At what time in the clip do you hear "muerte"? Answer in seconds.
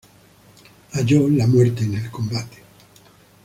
1.45-1.83